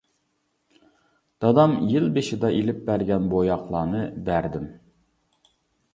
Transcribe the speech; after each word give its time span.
دادام 1.45 1.75
يىل 1.91 2.09
بېشىدا 2.17 2.51
ئېلىپ 2.57 2.81
بەرگەن 2.89 3.31
بوياقلارنى 3.35 4.03
بەردىم. 4.31 4.69